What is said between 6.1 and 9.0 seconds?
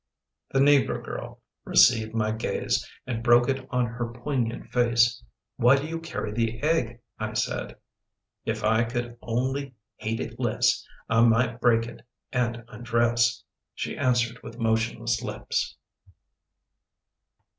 the egg?" I said." If I